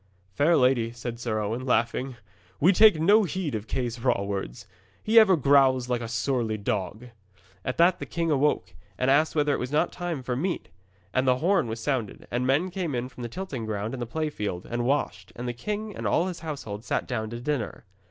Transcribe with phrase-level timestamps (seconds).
[0.33, 2.15] 'Fair lady,' said Sir Owen, laughing,
[2.59, 4.65] 'we take no heed of Kay's raw words.
[5.03, 7.09] He ever growls like a surly dog.'
[7.63, 10.69] At that the king awoke, and asked whether it was not time for meat.
[11.13, 14.07] And the horn was sounded, and men came in from the tilting ground and the
[14.07, 17.85] play field, and washed, and the king and all his household sat down to dinner.